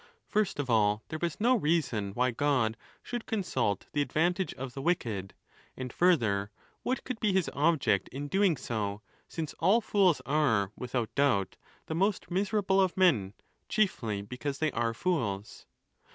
[0.25, 4.73] First of all, there was no reason why God should consult the advan tage of
[4.73, 5.35] the wicked;
[5.77, 6.49] and, further,
[6.81, 11.93] what could be his object in doing so, since all fools are, without doubt, the
[11.93, 13.35] most miserable of men,
[13.69, 15.67] chiefly because they are fools?